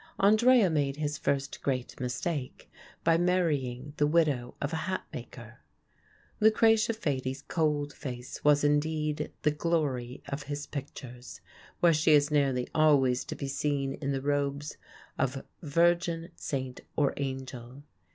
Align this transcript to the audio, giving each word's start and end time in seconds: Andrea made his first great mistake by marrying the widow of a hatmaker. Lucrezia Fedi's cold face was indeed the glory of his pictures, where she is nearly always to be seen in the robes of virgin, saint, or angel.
Andrea 0.19 0.71
made 0.71 0.95
his 0.97 1.19
first 1.19 1.61
great 1.61 1.99
mistake 1.99 2.71
by 3.03 3.19
marrying 3.19 3.93
the 3.97 4.07
widow 4.07 4.55
of 4.59 4.73
a 4.73 4.87
hatmaker. 4.87 5.57
Lucrezia 6.39 6.95
Fedi's 6.95 7.43
cold 7.43 7.93
face 7.93 8.43
was 8.43 8.63
indeed 8.63 9.31
the 9.43 9.51
glory 9.51 10.23
of 10.27 10.41
his 10.41 10.65
pictures, 10.65 11.39
where 11.81 11.93
she 11.93 12.13
is 12.13 12.31
nearly 12.31 12.67
always 12.73 13.23
to 13.25 13.35
be 13.35 13.47
seen 13.47 13.93
in 13.93 14.11
the 14.11 14.21
robes 14.21 14.75
of 15.19 15.45
virgin, 15.61 16.31
saint, 16.35 16.81
or 16.95 17.13
angel. 17.17 17.83